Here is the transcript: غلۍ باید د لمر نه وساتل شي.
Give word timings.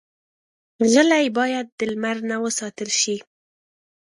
غلۍ 0.91 1.25
باید 1.37 1.65
د 1.77 1.79
لمر 1.91 2.17
نه 2.29 2.37
وساتل 2.43 2.89
شي. 3.01 3.17